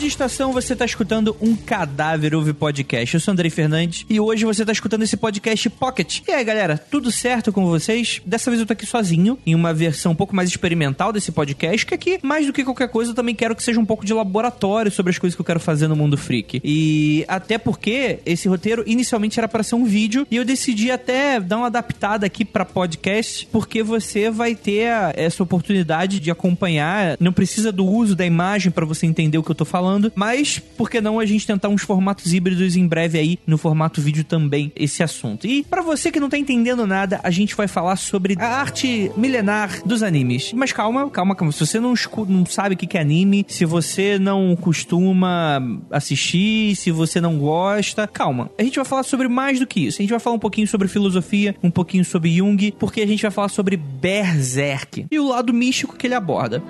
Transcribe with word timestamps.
de 0.00 0.06
estação, 0.06 0.50
você 0.50 0.74
tá 0.74 0.86
escutando 0.86 1.36
um 1.42 1.54
Cadáver 1.54 2.34
Ouve 2.34 2.54
Podcast. 2.54 3.12
Eu 3.14 3.20
sou 3.20 3.32
Andrei 3.32 3.50
Fernandes 3.50 4.06
e 4.08 4.18
hoje 4.18 4.46
você 4.46 4.64
tá 4.64 4.72
escutando 4.72 5.02
esse 5.02 5.14
podcast 5.14 5.68
Pocket. 5.68 6.22
E 6.26 6.32
aí, 6.32 6.42
galera, 6.42 6.78
tudo 6.78 7.12
certo 7.12 7.52
com 7.52 7.66
vocês? 7.66 8.22
Dessa 8.24 8.50
vez 8.50 8.60
eu 8.60 8.66
tô 8.66 8.72
aqui 8.72 8.86
sozinho, 8.86 9.38
em 9.44 9.54
uma 9.54 9.74
versão 9.74 10.12
um 10.12 10.14
pouco 10.14 10.34
mais 10.34 10.48
experimental 10.48 11.12
desse 11.12 11.30
podcast, 11.30 11.84
que 11.84 11.94
aqui, 11.94 12.18
mais 12.22 12.46
do 12.46 12.52
que 12.52 12.64
qualquer 12.64 12.88
coisa, 12.88 13.10
eu 13.10 13.14
também 13.14 13.34
quero 13.34 13.54
que 13.54 13.62
seja 13.62 13.78
um 13.78 13.84
pouco 13.84 14.06
de 14.06 14.14
laboratório 14.14 14.90
sobre 14.90 15.10
as 15.10 15.18
coisas 15.18 15.34
que 15.34 15.42
eu 15.42 15.44
quero 15.44 15.60
fazer 15.60 15.86
no 15.86 15.94
mundo 15.94 16.16
freak. 16.16 16.62
E 16.64 17.22
até 17.28 17.58
porque 17.58 18.20
esse 18.24 18.48
roteiro 18.48 18.82
inicialmente 18.86 19.38
era 19.38 19.48
para 19.48 19.62
ser 19.62 19.74
um 19.74 19.84
vídeo 19.84 20.26
e 20.30 20.36
eu 20.36 20.46
decidi 20.46 20.90
até 20.90 21.38
dar 21.38 21.58
uma 21.58 21.66
adaptada 21.66 22.24
aqui 22.24 22.42
para 22.42 22.64
podcast, 22.64 23.46
porque 23.52 23.82
você 23.82 24.30
vai 24.30 24.54
ter 24.54 24.88
essa 25.14 25.42
oportunidade 25.42 26.20
de 26.20 26.30
acompanhar, 26.30 27.18
não 27.20 27.34
precisa 27.34 27.70
do 27.70 27.84
uso 27.84 28.16
da 28.16 28.24
imagem 28.24 28.72
para 28.72 28.86
você 28.86 29.04
entender 29.04 29.36
o 29.36 29.42
que 29.42 29.50
eu 29.50 29.54
tô 29.54 29.66
falando, 29.66 29.89
mas 30.14 30.58
por 30.58 30.90
que 30.90 31.00
não 31.00 31.18
a 31.18 31.26
gente 31.26 31.46
tentar 31.46 31.68
uns 31.68 31.82
formatos 31.82 32.32
híbridos 32.32 32.76
em 32.76 32.86
breve 32.86 33.18
aí 33.18 33.38
no 33.46 33.58
formato 33.58 34.00
vídeo 34.00 34.24
também 34.24 34.72
esse 34.76 35.02
assunto. 35.02 35.46
E 35.46 35.62
para 35.64 35.82
você 35.82 36.10
que 36.10 36.20
não 36.20 36.28
tá 36.28 36.38
entendendo 36.38 36.86
nada, 36.86 37.20
a 37.22 37.30
gente 37.30 37.54
vai 37.54 37.68
falar 37.68 37.96
sobre 37.96 38.36
a 38.38 38.46
arte 38.46 39.10
milenar 39.16 39.82
dos 39.84 40.02
animes. 40.02 40.52
Mas 40.52 40.72
calma, 40.72 41.08
calma, 41.10 41.34
calma. 41.34 41.52
Se 41.52 41.66
você 41.66 41.80
não, 41.80 41.94
não 42.28 42.46
sabe 42.46 42.74
o 42.74 42.78
que 42.78 42.96
é 42.96 43.00
anime, 43.00 43.44
se 43.48 43.64
você 43.64 44.18
não 44.18 44.56
costuma 44.56 45.62
assistir, 45.90 46.76
se 46.76 46.90
você 46.90 47.20
não 47.20 47.38
gosta, 47.38 48.06
calma. 48.06 48.50
A 48.58 48.62
gente 48.62 48.76
vai 48.76 48.84
falar 48.84 49.02
sobre 49.02 49.28
mais 49.28 49.58
do 49.58 49.66
que 49.66 49.86
isso. 49.86 50.00
A 50.00 50.02
gente 50.02 50.10
vai 50.10 50.20
falar 50.20 50.36
um 50.36 50.40
pouquinho 50.40 50.66
sobre 50.66 50.88
filosofia, 50.88 51.54
um 51.62 51.70
pouquinho 51.70 52.04
sobre 52.04 52.36
Jung, 52.36 52.72
porque 52.78 53.00
a 53.00 53.06
gente 53.06 53.22
vai 53.22 53.30
falar 53.30 53.48
sobre 53.48 53.76
Berserk 53.76 55.06
e 55.10 55.18
o 55.18 55.28
lado 55.28 55.52
místico 55.52 55.96
que 55.96 56.06
ele 56.06 56.14
aborda. 56.14 56.62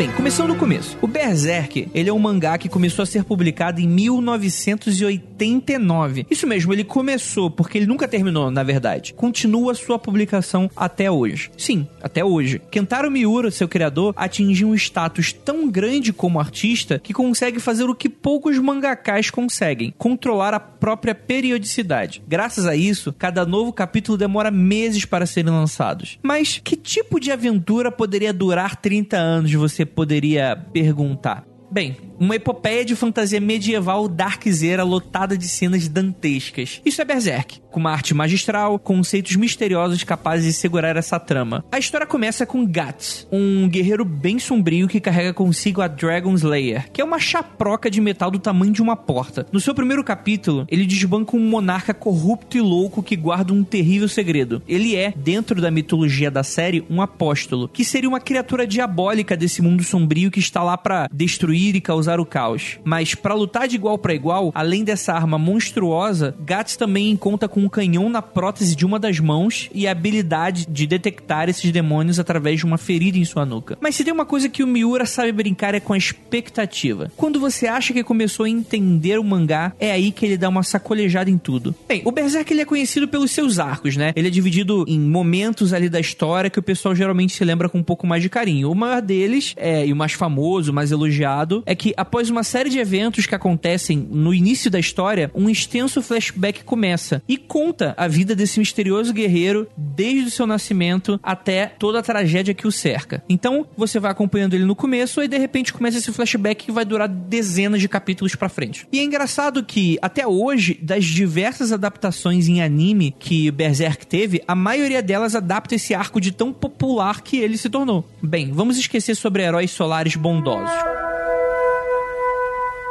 Bem, 0.00 0.10
começando 0.12 0.54
do 0.54 0.56
começo. 0.56 0.96
O 1.02 1.06
Berserk, 1.06 1.90
ele 1.92 2.08
é 2.08 2.12
um 2.12 2.18
mangá 2.18 2.56
que 2.56 2.70
começou 2.70 3.02
a 3.02 3.06
ser 3.06 3.22
publicado 3.22 3.82
em 3.82 3.86
1989. 3.86 6.26
Isso 6.30 6.46
mesmo, 6.46 6.72
ele 6.72 6.84
começou, 6.84 7.50
porque 7.50 7.76
ele 7.76 7.84
nunca 7.84 8.08
terminou, 8.08 8.50
na 8.50 8.62
verdade. 8.62 9.12
Continua 9.12 9.74
sua 9.74 9.98
publicação 9.98 10.70
até 10.74 11.10
hoje. 11.10 11.50
Sim, 11.54 11.86
até 12.02 12.24
hoje. 12.24 12.62
Kentaro 12.70 13.10
Miura, 13.10 13.50
seu 13.50 13.68
criador, 13.68 14.14
atingiu 14.16 14.70
um 14.70 14.74
status 14.74 15.34
tão 15.34 15.70
grande 15.70 16.14
como 16.14 16.40
artista 16.40 16.98
que 16.98 17.12
consegue 17.12 17.60
fazer 17.60 17.84
o 17.84 17.94
que 17.94 18.08
poucos 18.08 18.58
mangakás 18.58 19.28
conseguem: 19.28 19.92
controlar 19.98 20.54
a 20.54 20.60
própria 20.60 21.14
periodicidade. 21.14 22.22
Graças 22.26 22.66
a 22.66 22.74
isso, 22.74 23.12
cada 23.12 23.44
novo 23.44 23.70
capítulo 23.70 24.16
demora 24.16 24.50
meses 24.50 25.04
para 25.04 25.26
serem 25.26 25.52
lançados. 25.52 26.18
Mas 26.22 26.58
que 26.64 26.74
tipo 26.74 27.20
de 27.20 27.30
aventura 27.30 27.92
poderia 27.92 28.32
durar 28.32 28.76
30 28.76 29.18
anos, 29.18 29.52
você 29.52 29.89
poderia 29.94 30.56
perguntar? 30.72 31.49
Bem, 31.70 31.96
uma 32.18 32.34
epopeia 32.34 32.84
de 32.84 32.96
fantasia 32.96 33.40
medieval 33.40 34.08
darkzeira 34.08 34.82
lotada 34.82 35.38
de 35.38 35.46
cenas 35.46 35.86
dantescas. 35.86 36.82
Isso 36.84 37.00
é 37.00 37.04
Berserk, 37.04 37.60
com 37.70 37.78
uma 37.78 37.92
arte 37.92 38.12
magistral, 38.12 38.76
conceitos 38.76 39.36
misteriosos 39.36 40.02
capazes 40.02 40.46
de 40.46 40.52
segurar 40.52 40.96
essa 40.96 41.20
trama. 41.20 41.64
A 41.70 41.78
história 41.78 42.08
começa 42.08 42.44
com 42.44 42.66
Guts, 42.66 43.28
um 43.30 43.68
guerreiro 43.68 44.04
bem 44.04 44.40
sombrio 44.40 44.88
que 44.88 44.98
carrega 44.98 45.32
consigo 45.32 45.80
a 45.80 45.86
Dragon 45.86 46.34
Slayer, 46.34 46.90
que 46.90 47.00
é 47.00 47.04
uma 47.04 47.20
chaproca 47.20 47.88
de 47.88 48.00
metal 48.00 48.32
do 48.32 48.40
tamanho 48.40 48.72
de 48.72 48.82
uma 48.82 48.96
porta. 48.96 49.46
No 49.52 49.60
seu 49.60 49.72
primeiro 49.72 50.02
capítulo, 50.02 50.66
ele 50.68 50.84
desbanca 50.84 51.36
um 51.36 51.48
monarca 51.48 51.94
corrupto 51.94 52.56
e 52.56 52.60
louco 52.60 53.00
que 53.00 53.14
guarda 53.14 53.52
um 53.52 53.62
terrível 53.62 54.08
segredo. 54.08 54.60
Ele 54.66 54.96
é, 54.96 55.14
dentro 55.16 55.60
da 55.60 55.70
mitologia 55.70 56.32
da 56.32 56.42
série, 56.42 56.84
um 56.90 57.00
apóstolo, 57.00 57.68
que 57.68 57.84
seria 57.84 58.08
uma 58.08 58.18
criatura 58.18 58.66
diabólica 58.66 59.36
desse 59.36 59.62
mundo 59.62 59.84
sombrio 59.84 60.32
que 60.32 60.40
está 60.40 60.64
lá 60.64 60.76
para 60.76 61.08
destruir 61.12 61.59
e 61.68 61.80
causar 61.80 62.18
o 62.18 62.26
caos. 62.26 62.78
Mas 62.84 63.14
para 63.14 63.34
lutar 63.34 63.68
de 63.68 63.76
igual 63.76 63.98
para 63.98 64.14
igual, 64.14 64.50
além 64.54 64.82
dessa 64.82 65.12
arma 65.12 65.38
monstruosa, 65.38 66.34
Guts 66.38 66.76
também 66.76 67.16
conta 67.16 67.48
com 67.48 67.60
um 67.60 67.68
canhão 67.68 68.08
na 68.08 68.22
prótese 68.22 68.74
de 68.74 68.86
uma 68.86 68.98
das 68.98 69.20
mãos 69.20 69.68
e 69.74 69.86
a 69.86 69.92
habilidade 69.92 70.66
de 70.66 70.86
detectar 70.86 71.48
esses 71.48 71.70
demônios 71.70 72.18
através 72.18 72.58
de 72.58 72.64
uma 72.64 72.78
ferida 72.78 73.18
em 73.18 73.24
sua 73.24 73.44
nuca. 73.44 73.76
Mas 73.80 73.94
se 73.96 74.04
tem 74.04 74.12
uma 74.12 74.24
coisa 74.24 74.48
que 74.48 74.62
o 74.62 74.66
Miura 74.66 75.04
sabe 75.04 75.32
brincar 75.32 75.74
é 75.74 75.80
com 75.80 75.92
a 75.92 75.98
expectativa. 75.98 77.10
Quando 77.16 77.38
você 77.38 77.66
acha 77.66 77.92
que 77.92 78.02
começou 78.02 78.46
a 78.46 78.50
entender 78.50 79.18
o 79.18 79.24
mangá, 79.24 79.72
é 79.78 79.90
aí 79.90 80.10
que 80.10 80.24
ele 80.24 80.36
dá 80.36 80.48
uma 80.48 80.62
sacolejada 80.62 81.30
em 81.30 81.38
tudo. 81.38 81.74
Bem, 81.86 82.02
o 82.04 82.12
Berserk 82.12 82.52
ele 82.52 82.62
é 82.62 82.64
conhecido 82.64 83.08
pelos 83.08 83.30
seus 83.30 83.58
arcos, 83.58 83.96
né? 83.96 84.12
Ele 84.16 84.28
é 84.28 84.30
dividido 84.30 84.84
em 84.86 84.98
momentos 84.98 85.72
ali 85.72 85.88
da 85.88 86.00
história 86.00 86.50
que 86.50 86.58
o 86.58 86.62
pessoal 86.62 86.94
geralmente 86.94 87.34
se 87.34 87.44
lembra 87.44 87.68
com 87.68 87.78
um 87.78 87.82
pouco 87.82 88.06
mais 88.06 88.22
de 88.22 88.28
carinho. 88.28 88.70
O 88.70 88.74
maior 88.74 89.02
deles, 89.02 89.54
é, 89.56 89.86
e 89.86 89.92
o 89.92 89.96
mais 89.96 90.12
famoso, 90.12 90.70
o 90.70 90.74
mais 90.74 90.92
elogiado, 90.92 91.49
é 91.66 91.74
que 91.74 91.92
após 91.96 92.30
uma 92.30 92.42
série 92.42 92.70
de 92.70 92.78
eventos 92.78 93.26
que 93.26 93.34
acontecem 93.34 94.08
no 94.10 94.32
início 94.32 94.70
da 94.70 94.78
história, 94.78 95.30
um 95.34 95.48
extenso 95.48 96.02
flashback 96.02 96.64
começa 96.64 97.22
e 97.28 97.36
conta 97.36 97.94
a 97.96 98.06
vida 98.08 98.34
desse 98.34 98.58
misterioso 98.58 99.12
guerreiro 99.12 99.66
desde 99.76 100.28
o 100.28 100.30
seu 100.30 100.46
nascimento 100.46 101.18
até 101.22 101.66
toda 101.66 101.98
a 101.98 102.02
tragédia 102.02 102.54
que 102.54 102.66
o 102.66 102.72
cerca. 102.72 103.22
Então, 103.28 103.66
você 103.76 103.98
vai 103.98 104.10
acompanhando 104.10 104.54
ele 104.54 104.64
no 104.64 104.76
começo 104.76 105.22
e 105.22 105.28
de 105.28 105.38
repente 105.38 105.72
começa 105.72 105.98
esse 105.98 106.12
flashback 106.12 106.66
que 106.66 106.72
vai 106.72 106.84
durar 106.84 107.08
dezenas 107.08 107.80
de 107.80 107.88
capítulos 107.88 108.34
para 108.34 108.48
frente. 108.48 108.86
E 108.92 108.98
é 108.98 109.02
engraçado 109.02 109.64
que 109.64 109.98
até 110.02 110.26
hoje, 110.26 110.78
das 110.82 111.04
diversas 111.04 111.72
adaptações 111.72 112.48
em 112.48 112.62
anime 112.62 113.14
que 113.18 113.50
Berserk 113.50 114.06
teve, 114.06 114.42
a 114.46 114.54
maioria 114.54 115.02
delas 115.02 115.34
adapta 115.34 115.74
esse 115.74 115.94
arco 115.94 116.20
de 116.20 116.32
tão 116.32 116.52
popular 116.52 117.22
que 117.22 117.38
ele 117.38 117.56
se 117.56 117.68
tornou. 117.68 118.08
Bem, 118.22 118.52
vamos 118.52 118.78
esquecer 118.78 119.14
sobre 119.14 119.42
heróis 119.42 119.70
solares 119.70 120.16
bondosos. 120.16 120.89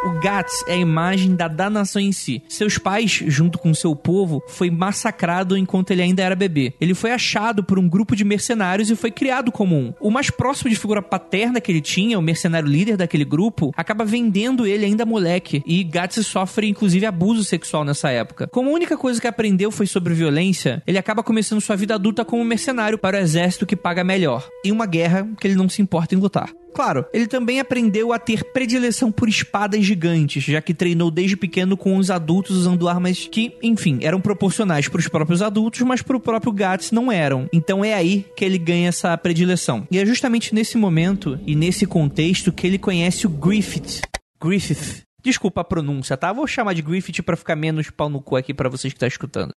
O 0.01 0.11
Gats 0.11 0.63
é 0.65 0.75
a 0.75 0.77
imagem 0.77 1.35
da 1.35 1.49
danação 1.49 2.01
em 2.01 2.13
si. 2.13 2.41
Seus 2.47 2.77
pais, 2.77 3.21
junto 3.27 3.59
com 3.59 3.73
seu 3.73 3.93
povo, 3.93 4.41
foi 4.47 4.71
massacrado 4.71 5.57
enquanto 5.57 5.91
ele 5.91 6.01
ainda 6.01 6.23
era 6.23 6.37
bebê. 6.37 6.73
Ele 6.79 6.93
foi 6.93 7.11
achado 7.11 7.65
por 7.65 7.77
um 7.77 7.89
grupo 7.89 8.15
de 8.15 8.23
mercenários 8.23 8.89
e 8.89 8.95
foi 8.95 9.11
criado 9.11 9.51
como 9.51 9.75
um. 9.75 9.93
O 9.99 10.09
mais 10.09 10.29
próximo 10.29 10.69
de 10.69 10.77
figura 10.77 11.01
paterna 11.01 11.59
que 11.59 11.69
ele 11.69 11.81
tinha, 11.81 12.17
o 12.17 12.21
mercenário 12.21 12.69
líder 12.69 12.95
daquele 12.95 13.25
grupo, 13.25 13.73
acaba 13.75 14.05
vendendo 14.05 14.65
ele 14.65 14.85
ainda 14.85 15.05
moleque. 15.05 15.61
E 15.65 15.83
Gats 15.83 16.25
sofre, 16.25 16.69
inclusive, 16.69 17.05
abuso 17.05 17.43
sexual 17.43 17.83
nessa 17.83 18.09
época. 18.09 18.47
Como 18.47 18.69
a 18.69 18.73
única 18.73 18.95
coisa 18.95 19.19
que 19.19 19.27
aprendeu 19.27 19.69
foi 19.69 19.85
sobre 19.85 20.13
violência, 20.13 20.81
ele 20.87 20.97
acaba 20.97 21.21
começando 21.21 21.59
sua 21.59 21.75
vida 21.75 21.95
adulta 21.95 22.23
como 22.23 22.45
mercenário 22.45 22.97
para 22.97 23.17
o 23.17 23.19
exército 23.19 23.65
que 23.65 23.75
paga 23.75 24.01
melhor. 24.01 24.47
Em 24.63 24.71
uma 24.71 24.85
guerra 24.85 25.27
que 25.37 25.45
ele 25.45 25.55
não 25.55 25.67
se 25.67 25.81
importa 25.81 26.15
em 26.15 26.17
lutar. 26.17 26.49
Claro, 26.73 27.05
ele 27.13 27.27
também 27.27 27.59
aprendeu 27.59 28.13
a 28.13 28.19
ter 28.19 28.43
predileção 28.51 29.11
por 29.11 29.27
espadas 29.27 29.83
gigantes, 29.83 30.43
já 30.43 30.61
que 30.61 30.73
treinou 30.73 31.11
desde 31.11 31.35
pequeno 31.35 31.75
com 31.75 31.97
os 31.97 32.09
adultos 32.09 32.55
usando 32.55 32.87
armas 32.87 33.27
que, 33.29 33.55
enfim, 33.61 33.99
eram 34.01 34.21
proporcionais 34.21 34.87
para 34.87 34.99
os 34.99 35.07
próprios 35.07 35.41
adultos, 35.41 35.81
mas 35.81 36.01
para 36.01 36.17
o 36.17 36.19
próprio 36.19 36.51
Gats 36.51 36.91
não 36.91 37.11
eram. 37.11 37.47
Então 37.51 37.83
é 37.83 37.93
aí 37.93 38.25
que 38.35 38.45
ele 38.45 38.57
ganha 38.57 38.89
essa 38.89 39.17
predileção. 39.17 39.87
E 39.91 39.97
é 39.97 40.05
justamente 40.05 40.53
nesse 40.53 40.77
momento 40.77 41.39
e 41.45 41.55
nesse 41.55 41.85
contexto 41.85 42.51
que 42.51 42.65
ele 42.65 42.77
conhece 42.77 43.25
o 43.25 43.29
Griffith. 43.29 44.01
Griffith. 44.41 45.03
Desculpa 45.21 45.61
a 45.61 45.65
pronúncia, 45.65 46.15
tá? 46.15 46.31
Vou 46.31 46.47
chamar 46.47 46.73
de 46.73 46.81
Griffith 46.81 47.21
para 47.23 47.35
ficar 47.35 47.55
menos 47.55 47.89
pau 47.89 48.09
no 48.09 48.21
cu 48.21 48.37
aqui 48.37 48.53
para 48.53 48.69
vocês 48.69 48.93
que 48.93 48.97
estão 48.97 49.07
tá 49.07 49.13
escutando 49.13 49.51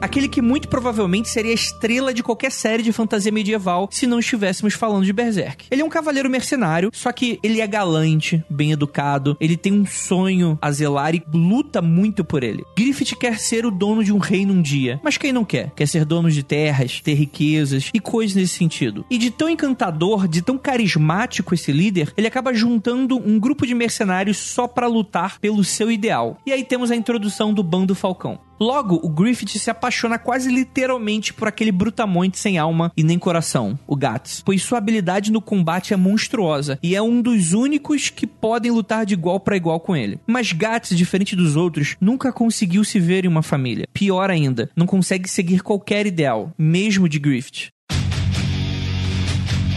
aquele 0.00 0.28
que 0.28 0.40
muito 0.40 0.68
provavelmente 0.68 1.28
seria 1.28 1.52
a 1.52 1.54
estrela 1.54 2.14
de 2.14 2.22
qualquer 2.22 2.50
série 2.50 2.82
de 2.82 2.92
fantasia 2.92 3.30
medieval 3.30 3.88
se 3.92 4.06
não 4.06 4.18
estivéssemos 4.18 4.74
falando 4.74 5.04
de 5.04 5.12
Berserk. 5.12 5.66
Ele 5.70 5.82
é 5.82 5.84
um 5.84 5.90
cavaleiro 5.90 6.30
mercenário, 6.30 6.90
só 6.92 7.12
que 7.12 7.38
ele 7.42 7.60
é 7.60 7.66
galante, 7.66 8.42
bem 8.48 8.72
educado, 8.72 9.36
ele 9.40 9.56
tem 9.56 9.72
um 9.72 9.86
sonho 9.86 10.58
a 10.60 10.72
zelar 10.72 11.14
e 11.14 11.22
luta 11.32 11.82
muito 11.82 12.24
por 12.24 12.42
ele. 12.42 12.64
Griffith 12.76 13.16
quer 13.16 13.38
ser 13.38 13.66
o 13.66 13.70
dono 13.70 14.02
de 14.02 14.12
um 14.12 14.18
reino 14.18 14.54
um 14.54 14.62
dia, 14.62 15.00
mas 15.02 15.18
quem 15.18 15.32
não 15.32 15.44
quer? 15.44 15.70
Quer 15.76 15.86
ser 15.86 16.04
dono 16.04 16.30
de 16.30 16.42
terras, 16.42 17.00
ter 17.00 17.14
riquezas 17.14 17.90
e 17.92 18.00
coisas 18.00 18.34
nesse 18.34 18.54
sentido. 18.54 19.04
E 19.10 19.18
de 19.18 19.30
tão 19.30 19.48
encantador, 19.48 20.26
de 20.26 20.42
tão 20.42 20.56
carismático 20.56 21.54
esse 21.54 21.72
líder, 21.72 22.12
ele 22.16 22.26
acaba 22.26 22.54
juntando 22.54 23.16
um 23.16 23.38
grupo 23.38 23.66
de 23.66 23.74
mercenários 23.74 24.38
só 24.38 24.66
para 24.66 24.86
lutar 24.86 25.38
pelo 25.38 25.62
seu 25.62 25.90
ideal. 25.90 26.38
E 26.46 26.52
aí 26.52 26.64
temos 26.64 26.90
a 26.90 26.96
introdução 26.96 27.52
do 27.52 27.62
Bando 27.62 27.94
Falcão. 27.94 28.49
Logo, 28.60 29.00
o 29.02 29.08
Griffith 29.08 29.58
se 29.58 29.70
apaixona 29.70 30.18
quase 30.18 30.50
literalmente 30.50 31.32
por 31.32 31.48
aquele 31.48 31.72
brutamonte 31.72 32.38
sem 32.38 32.58
alma 32.58 32.92
e 32.94 33.02
nem 33.02 33.18
coração, 33.18 33.78
o 33.86 33.96
Gats, 33.96 34.42
pois 34.44 34.62
sua 34.62 34.76
habilidade 34.76 35.32
no 35.32 35.40
combate 35.40 35.94
é 35.94 35.96
monstruosa 35.96 36.78
e 36.82 36.94
é 36.94 37.00
um 37.00 37.22
dos 37.22 37.54
únicos 37.54 38.10
que 38.10 38.26
podem 38.26 38.70
lutar 38.70 39.06
de 39.06 39.14
igual 39.14 39.40
para 39.40 39.56
igual 39.56 39.80
com 39.80 39.96
ele. 39.96 40.20
Mas 40.26 40.52
Gats, 40.52 40.94
diferente 40.94 41.34
dos 41.34 41.56
outros, 41.56 41.96
nunca 41.98 42.30
conseguiu 42.30 42.84
se 42.84 43.00
ver 43.00 43.24
em 43.24 43.28
uma 43.28 43.42
família. 43.42 43.88
Pior 43.94 44.28
ainda, 44.28 44.68
não 44.76 44.84
consegue 44.84 45.26
seguir 45.26 45.62
qualquer 45.62 46.06
ideal, 46.06 46.52
mesmo 46.58 47.08
de 47.08 47.18
Griffith. 47.18 47.70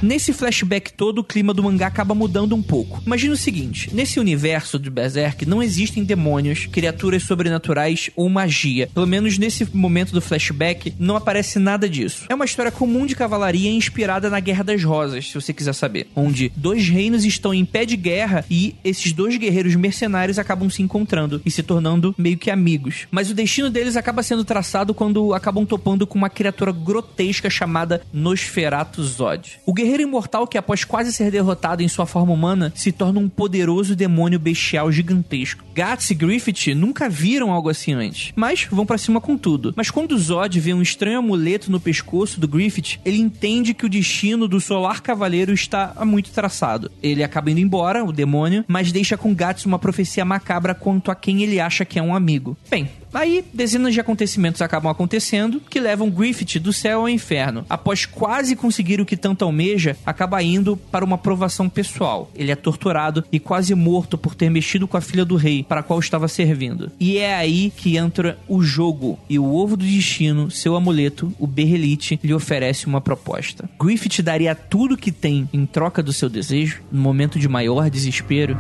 Nesse 0.03 0.33
flashback 0.33 0.91
todo, 0.91 1.19
o 1.19 1.23
clima 1.23 1.53
do 1.53 1.63
mangá 1.63 1.88
acaba 1.88 2.13
mudando 2.13 2.53
um 2.53 2.61
pouco. 2.61 3.01
Imagina 3.05 3.33
o 3.33 3.38
seguinte: 3.38 3.89
nesse 3.95 4.19
universo 4.19 4.77
de 4.77 4.89
Berserk 4.89 5.45
não 5.45 5.63
existem 5.63 6.03
demônios, 6.03 6.65
criaturas 6.65 7.23
sobrenaturais 7.23 8.09
ou 8.13 8.27
magia. 8.27 8.89
Pelo 8.94 9.07
menos 9.07 9.38
nesse 9.38 9.65
momento 9.73 10.11
do 10.11 10.19
flashback, 10.19 10.94
não 11.00 11.15
aparece 11.15 11.57
nada 11.57 11.88
disso. 11.88 12.25
É 12.27 12.35
uma 12.35 12.44
história 12.44 12.69
comum 12.69 13.05
de 13.05 13.15
cavalaria 13.15 13.71
inspirada 13.71 14.29
na 14.29 14.41
Guerra 14.41 14.65
das 14.65 14.83
Rosas, 14.83 15.29
se 15.29 15.35
você 15.35 15.53
quiser 15.53 15.73
saber. 15.73 16.07
Onde 16.13 16.51
dois 16.53 16.85
reinos 16.89 17.23
estão 17.23 17.53
em 17.53 17.63
pé 17.63 17.85
de 17.85 17.95
guerra 17.95 18.44
e 18.51 18.75
esses 18.83 19.13
dois 19.13 19.38
guerreiros 19.38 19.73
mercenários 19.75 20.38
acabam 20.38 20.69
se 20.69 20.81
encontrando 20.81 21.41
e 21.45 21.50
se 21.50 21.63
tornando 21.63 22.13
meio 22.17 22.38
que 22.38 22.51
amigos. 22.51 23.07
Mas 23.09 23.29
o 23.29 23.33
destino 23.33 23.69
deles 23.69 23.95
acaba 23.95 24.21
sendo 24.21 24.44
traçado 24.44 24.94
quando 24.94 25.33
acabam 25.33 25.65
topando 25.65 26.05
com 26.05 26.17
uma 26.17 26.29
criatura 26.29 26.73
grotesca 26.73 27.50
chamada 27.50 28.01
Nosferatu 28.11 29.01
Zod. 29.01 29.61
O 29.65 29.73
guerreiro 29.73 29.92
imortal 30.01 30.47
que 30.47 30.57
após 30.57 30.83
quase 30.83 31.11
ser 31.13 31.29
derrotado 31.31 31.83
em 31.83 31.87
sua 31.87 32.05
forma 32.05 32.33
humana 32.33 32.71
se 32.75 32.91
torna 32.91 33.19
um 33.19 33.29
poderoso 33.29 33.95
demônio 33.95 34.39
bestial 34.39 34.91
gigantesco. 34.91 35.63
Guts 35.75 36.09
e 36.11 36.15
Griffith 36.15 36.73
nunca 36.75 37.09
viram 37.09 37.51
algo 37.51 37.69
assim 37.69 37.93
antes, 37.93 38.31
mas 38.35 38.67
vão 38.71 38.85
para 38.85 38.97
cima 38.97 39.19
com 39.19 39.37
tudo. 39.37 39.73
Mas 39.75 39.89
quando 39.89 40.17
Zod 40.17 40.59
vê 40.59 40.73
um 40.73 40.81
estranho 40.81 41.19
amuleto 41.19 41.71
no 41.71 41.79
pescoço 41.79 42.39
do 42.39 42.47
Griffith, 42.47 42.99
ele 43.03 43.19
entende 43.19 43.73
que 43.73 43.85
o 43.85 43.89
destino 43.89 44.47
do 44.47 44.59
Solar 44.59 45.01
Cavaleiro 45.01 45.53
está 45.53 45.93
muito 46.05 46.31
traçado. 46.31 46.91
Ele 47.01 47.23
acaba 47.23 47.51
indo 47.51 47.59
embora, 47.59 48.03
o 48.03 48.11
demônio, 48.11 48.63
mas 48.67 48.91
deixa 48.91 49.17
com 49.17 49.33
Guts 49.33 49.65
uma 49.65 49.79
profecia 49.79 50.25
macabra 50.25 50.75
quanto 50.75 51.11
a 51.11 51.15
quem 51.15 51.43
ele 51.43 51.59
acha 51.59 51.85
que 51.85 51.99
é 51.99 52.03
um 52.03 52.15
amigo. 52.15 52.57
Bem, 52.69 52.89
Aí, 53.13 53.45
dezenas 53.54 53.94
de 53.94 54.00
acontecimentos 54.00 54.62
acabam 54.62 54.92
acontecendo 54.92 55.62
que 55.69 55.80
levam 55.80 56.10
Griffith 56.10 56.60
do 56.60 56.74
céu 56.74 57.01
ao 57.01 57.10
inferno. 57.10 57.65
Após 57.69 58.06
quase 58.06 58.56
conseguir 58.56 59.00
o 59.00 59.06
que 59.06 59.15
tanto 59.15 59.45
almeja, 59.45 59.95
acaba 60.06 60.42
indo 60.42 60.75
para 60.75 61.06
uma 61.06 61.18
provação 61.18 61.69
pessoal. 61.69 62.31
Ele 62.36 62.51
é 62.51 62.56
torturado 62.56 63.24
e 63.31 63.39
quase 63.39 63.75
morto 63.75 64.18
por 64.18 64.33
ter 64.33 64.50
mexido 64.50 64.88
com 64.88 64.98
a 64.98 65.01
filha 65.01 65.24
do 65.24 65.36
rei 65.36 65.63
para 65.63 65.81
a 65.81 65.83
qual 65.83 66.00
estava 66.00 66.27
servindo. 66.27 66.92
E 67.00 67.18
é 67.18 67.36
aí 67.36 67.71
que 67.75 67.98
entra 67.98 68.38
o 68.48 68.62
jogo 68.62 69.19
e 69.30 69.38
o 69.38 69.54
ovo 69.54 69.77
do 69.77 69.86
destino, 69.86 70.50
seu 70.50 70.75
amuleto, 70.75 71.31
o 71.38 71.45
Berrelite, 71.45 72.19
lhe 72.24 72.33
oferece 72.33 72.88
uma 72.88 73.01
proposta. 73.01 73.69
Griffith 73.80 74.21
daria 74.24 74.56
tudo 74.56 74.98
que 74.98 75.12
tem 75.12 75.48
em 75.54 75.65
troca 75.65 76.01
do 76.01 76.13
seu 76.13 76.30
desejo, 76.30 76.81
no 76.92 77.01
momento 77.01 77.38
de 77.38 77.48
maior 77.48 77.89
desespero. 77.89 78.57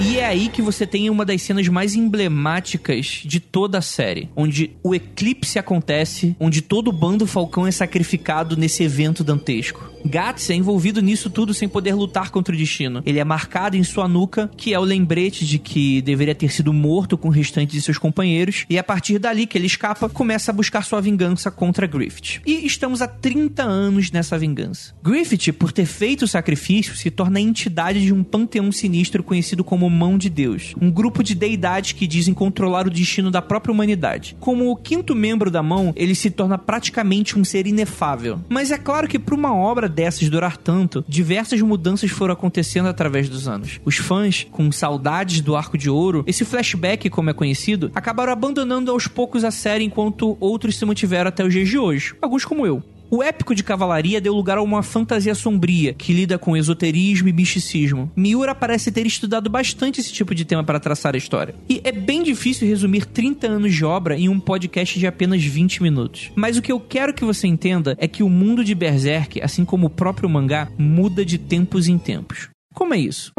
E 0.00 0.18
é 0.18 0.24
aí 0.24 0.48
que 0.48 0.62
você 0.62 0.86
tem 0.86 1.10
uma 1.10 1.24
das 1.24 1.42
cenas 1.42 1.66
mais 1.66 1.96
emblemáticas 1.96 3.22
de 3.24 3.40
toda 3.40 3.78
a 3.78 3.82
série, 3.82 4.28
onde 4.36 4.70
o 4.82 4.94
eclipse 4.94 5.58
acontece, 5.58 6.36
onde 6.38 6.62
todo 6.62 6.88
o 6.88 6.92
bando 6.92 7.26
Falcão 7.26 7.66
é 7.66 7.70
sacrificado 7.72 8.56
nesse 8.56 8.84
evento 8.84 9.24
dantesco. 9.24 9.92
Guts 10.04 10.50
é 10.50 10.54
envolvido 10.54 11.02
nisso 11.02 11.28
tudo 11.28 11.52
sem 11.52 11.68
poder 11.68 11.94
lutar 11.94 12.30
contra 12.30 12.54
o 12.54 12.58
destino. 12.58 13.02
Ele 13.04 13.18
é 13.18 13.24
marcado 13.24 13.76
em 13.76 13.82
sua 13.82 14.06
nuca, 14.06 14.48
que 14.56 14.72
é 14.72 14.78
o 14.78 14.84
lembrete 14.84 15.44
de 15.44 15.58
que 15.58 16.00
deveria 16.02 16.34
ter 16.34 16.50
sido 16.52 16.72
morto 16.72 17.18
com 17.18 17.28
o 17.28 17.32
restante 17.32 17.72
de 17.72 17.82
seus 17.82 17.98
companheiros, 17.98 18.64
e 18.70 18.76
é 18.76 18.80
a 18.80 18.84
partir 18.84 19.18
dali 19.18 19.46
que 19.46 19.58
ele 19.58 19.66
escapa, 19.66 20.08
começa 20.08 20.50
a 20.50 20.54
buscar 20.54 20.84
sua 20.84 21.00
vingança 21.00 21.50
contra 21.50 21.86
Griffith. 21.86 22.40
E 22.46 22.64
estamos 22.64 23.02
há 23.02 23.08
30 23.08 23.62
anos 23.62 24.10
nessa 24.10 24.38
vingança. 24.38 24.94
Griffith, 25.02 25.52
por 25.52 25.72
ter 25.72 25.86
feito 25.86 26.24
o 26.24 26.28
sacrifício, 26.28 26.96
se 26.96 27.10
torna 27.10 27.38
a 27.38 27.42
entidade 27.42 28.00
de 28.00 28.12
um 28.12 28.22
panteão 28.22 28.70
sinistro 28.70 29.22
conhecido 29.22 29.64
como 29.64 29.87
Mão 29.90 30.18
de 30.18 30.28
Deus, 30.28 30.74
um 30.80 30.90
grupo 30.90 31.22
de 31.22 31.34
deidades 31.34 31.92
que 31.92 32.06
dizem 32.06 32.34
controlar 32.34 32.86
o 32.86 32.90
destino 32.90 33.30
da 33.30 33.42
própria 33.42 33.72
humanidade. 33.72 34.36
Como 34.40 34.70
o 34.70 34.76
quinto 34.76 35.14
membro 35.14 35.50
da 35.50 35.62
Mão, 35.62 35.92
ele 35.96 36.14
se 36.14 36.30
torna 36.30 36.58
praticamente 36.58 37.38
um 37.38 37.44
ser 37.44 37.66
inefável. 37.66 38.40
Mas 38.48 38.70
é 38.70 38.78
claro 38.78 39.08
que 39.08 39.18
para 39.18 39.34
uma 39.34 39.54
obra 39.54 39.88
dessas 39.88 40.28
durar 40.28 40.56
tanto, 40.56 41.04
diversas 41.08 41.60
mudanças 41.60 42.10
foram 42.10 42.34
acontecendo 42.34 42.88
através 42.88 43.28
dos 43.28 43.48
anos. 43.48 43.80
Os 43.84 43.96
fãs, 43.96 44.46
com 44.50 44.70
saudades 44.72 45.40
do 45.40 45.56
Arco 45.56 45.78
de 45.78 45.90
Ouro, 45.90 46.24
esse 46.26 46.44
flashback, 46.44 47.08
como 47.10 47.30
é 47.30 47.32
conhecido, 47.32 47.90
acabaram 47.94 48.32
abandonando 48.32 48.90
aos 48.90 49.06
poucos 49.06 49.44
a 49.44 49.50
série 49.50 49.84
enquanto 49.84 50.36
outros 50.40 50.76
se 50.76 50.84
mantiveram 50.84 51.28
até 51.28 51.44
os 51.44 51.52
dias 51.52 51.68
de 51.68 51.78
hoje. 51.78 52.14
Alguns 52.20 52.44
como 52.44 52.66
eu. 52.66 52.82
O 53.10 53.22
épico 53.22 53.54
de 53.54 53.64
cavalaria 53.64 54.20
deu 54.20 54.34
lugar 54.34 54.58
a 54.58 54.62
uma 54.62 54.82
fantasia 54.82 55.34
sombria 55.34 55.94
que 55.94 56.12
lida 56.12 56.38
com 56.38 56.54
esoterismo 56.54 57.28
e 57.28 57.32
misticismo. 57.32 58.12
Miura 58.14 58.54
parece 58.54 58.92
ter 58.92 59.06
estudado 59.06 59.48
bastante 59.48 59.98
esse 59.98 60.12
tipo 60.12 60.34
de 60.34 60.44
tema 60.44 60.62
para 60.62 60.78
traçar 60.78 61.14
a 61.14 61.18
história. 61.18 61.54
E 61.70 61.80
é 61.84 61.90
bem 61.90 62.22
difícil 62.22 62.68
resumir 62.68 63.06
30 63.06 63.46
anos 63.46 63.74
de 63.74 63.82
obra 63.82 64.18
em 64.18 64.28
um 64.28 64.38
podcast 64.38 64.98
de 64.98 65.06
apenas 65.06 65.42
20 65.42 65.82
minutos. 65.82 66.30
Mas 66.34 66.58
o 66.58 66.62
que 66.62 66.70
eu 66.70 66.78
quero 66.78 67.14
que 67.14 67.24
você 67.24 67.46
entenda 67.46 67.96
é 67.98 68.06
que 68.06 68.22
o 68.22 68.28
mundo 68.28 68.62
de 68.62 68.74
Berserk, 68.74 69.40
assim 69.40 69.64
como 69.64 69.86
o 69.86 69.90
próprio 69.90 70.28
mangá, 70.28 70.68
muda 70.76 71.24
de 71.24 71.38
tempos 71.38 71.88
em 71.88 71.96
tempos. 71.96 72.50
Como 72.74 72.92
é 72.92 72.98
isso? 72.98 73.32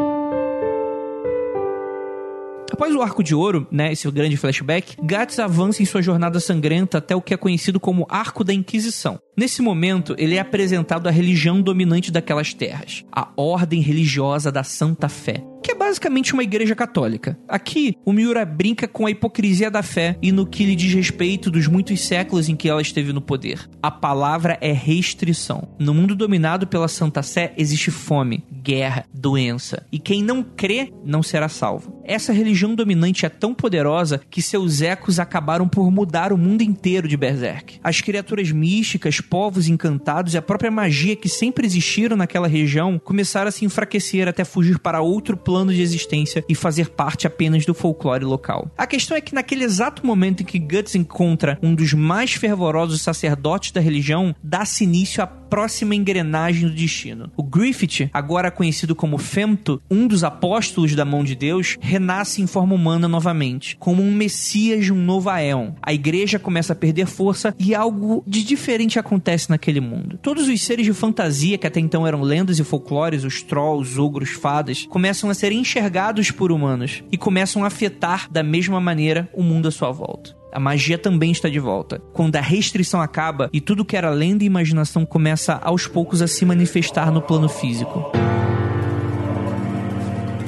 Após 2.72 2.94
o 2.94 3.02
Arco 3.02 3.22
de 3.22 3.34
Ouro, 3.34 3.66
né, 3.70 3.92
esse 3.92 4.10
grande 4.10 4.36
flashback, 4.36 4.96
Guts 4.96 5.38
avança 5.38 5.82
em 5.82 5.86
sua 5.86 6.00
jornada 6.00 6.38
sangrenta 6.40 6.98
até 6.98 7.14
o 7.14 7.20
que 7.20 7.34
é 7.34 7.36
conhecido 7.36 7.80
como 7.80 8.06
Arco 8.08 8.44
da 8.44 8.54
Inquisição. 8.54 9.20
Nesse 9.36 9.60
momento, 9.60 10.14
ele 10.18 10.36
é 10.36 10.40
apresentado 10.40 11.06
à 11.06 11.10
religião 11.10 11.60
dominante 11.60 12.10
daquelas 12.10 12.54
terras, 12.54 13.04
a 13.10 13.28
Ordem 13.36 13.80
Religiosa 13.80 14.52
da 14.52 14.62
Santa 14.62 15.08
Fé, 15.08 15.42
que 15.62 15.72
é 15.72 15.74
basicamente 15.74 16.32
uma 16.32 16.42
igreja 16.42 16.74
católica. 16.74 17.38
Aqui, 17.48 17.96
o 18.04 18.12
Miura 18.12 18.44
brinca 18.44 18.88
com 18.88 19.06
a 19.06 19.10
hipocrisia 19.10 19.70
da 19.70 19.82
fé 19.82 20.16
e 20.22 20.32
no 20.32 20.46
que 20.46 20.64
lhe 20.64 20.74
diz 20.74 20.92
respeito 20.92 21.50
dos 21.50 21.66
muitos 21.66 22.00
séculos 22.00 22.48
em 22.48 22.56
que 22.56 22.68
ela 22.68 22.82
esteve 22.82 23.12
no 23.12 23.20
poder. 23.20 23.68
A 23.82 23.90
palavra 23.90 24.58
é 24.60 24.72
restrição. 24.72 25.68
No 25.78 25.94
mundo 25.94 26.14
dominado 26.14 26.66
pela 26.66 26.88
Santa 26.88 27.22
Sé 27.22 27.52
existe 27.56 27.90
fome, 27.90 28.44
guerra, 28.50 29.04
doença, 29.12 29.86
e 29.92 29.98
quem 29.98 30.22
não 30.22 30.42
crê 30.42 30.92
não 31.04 31.22
será 31.22 31.48
salvo. 31.48 32.00
Essa 32.04 32.32
religião 32.32 32.74
dominante 32.74 33.24
é 33.24 33.28
tão 33.28 33.54
poderosa 33.54 34.20
que 34.30 34.42
seus 34.42 34.82
ecos 34.82 35.20
acabaram 35.20 35.68
por 35.68 35.90
mudar 35.90 36.32
o 36.32 36.38
mundo 36.38 36.62
inteiro 36.62 37.06
de 37.06 37.16
Berserk. 37.16 37.78
As 37.84 38.00
criaturas 38.00 38.50
místicas, 38.50 39.20
povos 39.20 39.68
encantados 39.68 40.34
e 40.34 40.38
a 40.38 40.42
própria 40.42 40.70
magia 40.70 41.14
que 41.14 41.28
sempre 41.28 41.66
existiram 41.66 42.16
naquela 42.16 42.48
região 42.48 42.98
começaram 42.98 43.48
a 43.48 43.52
se 43.52 43.64
enfraquecer 43.64 44.26
até 44.26 44.44
fugir 44.44 44.78
para 44.78 45.00
outro 45.00 45.36
plano 45.36 45.49
de 45.50 45.82
existência 45.82 46.44
e 46.48 46.54
fazer 46.54 46.90
parte 46.90 47.26
apenas 47.26 47.66
do 47.66 47.74
folclore 47.74 48.24
local. 48.24 48.70
A 48.78 48.86
questão 48.86 49.16
é 49.16 49.20
que 49.20 49.34
naquele 49.34 49.64
exato 49.64 50.06
momento 50.06 50.42
em 50.42 50.46
que 50.46 50.58
Guts 50.58 50.94
encontra 50.94 51.58
um 51.62 51.74
dos 51.74 51.92
mais 51.92 52.32
fervorosos 52.32 53.02
sacerdotes 53.02 53.72
da 53.72 53.80
religião, 53.80 54.34
dá-se 54.42 54.84
início 54.84 55.22
à 55.22 55.26
próxima 55.26 55.96
engrenagem 55.96 56.68
do 56.68 56.74
destino. 56.74 57.30
O 57.36 57.42
Griffith, 57.42 58.08
agora 58.12 58.52
conhecido 58.52 58.94
como 58.94 59.18
Femto, 59.18 59.82
um 59.90 60.06
dos 60.06 60.22
apóstolos 60.22 60.94
da 60.94 61.04
mão 61.04 61.24
de 61.24 61.34
Deus, 61.34 61.76
renasce 61.80 62.40
em 62.40 62.46
forma 62.46 62.74
humana 62.74 63.08
novamente, 63.08 63.76
como 63.76 64.00
um 64.00 64.14
messias 64.14 64.84
de 64.84 64.92
um 64.92 65.04
novo 65.04 65.28
Aeon. 65.28 65.72
A 65.82 65.92
igreja 65.92 66.38
começa 66.38 66.72
a 66.72 66.76
perder 66.76 67.06
força 67.06 67.54
e 67.58 67.74
algo 67.74 68.22
de 68.26 68.44
diferente 68.44 68.98
acontece 68.98 69.50
naquele 69.50 69.80
mundo. 69.80 70.18
Todos 70.22 70.46
os 70.46 70.62
seres 70.62 70.86
de 70.86 70.92
fantasia 70.92 71.58
que 71.58 71.66
até 71.66 71.80
então 71.80 72.06
eram 72.06 72.22
lendas 72.22 72.60
e 72.60 72.64
folclores, 72.64 73.24
os 73.24 73.42
trolls, 73.42 73.98
ogros, 73.98 74.30
fadas, 74.30 74.86
começam 74.86 75.28
a 75.28 75.34
ser 75.40 75.52
enxergados 75.52 76.30
por 76.30 76.52
humanos 76.52 77.02
e 77.10 77.16
começam 77.16 77.64
a 77.64 77.68
afetar 77.68 78.30
da 78.30 78.42
mesma 78.42 78.78
maneira 78.78 79.26
o 79.32 79.42
mundo 79.42 79.68
à 79.68 79.70
sua 79.70 79.90
volta. 79.90 80.36
A 80.52 80.60
magia 80.60 80.98
também 80.98 81.32
está 81.32 81.48
de 81.48 81.58
volta. 81.58 81.98
Quando 82.12 82.36
a 82.36 82.42
restrição 82.42 83.00
acaba 83.00 83.48
e 83.50 83.58
tudo 83.58 83.84
que 83.84 83.96
era 83.96 84.10
lenda 84.10 84.44
e 84.44 84.46
imaginação 84.46 85.06
começa 85.06 85.54
aos 85.54 85.86
poucos 85.86 86.20
a 86.20 86.26
se 86.26 86.44
manifestar 86.44 87.10
no 87.10 87.22
plano 87.22 87.48
físico. 87.48 88.12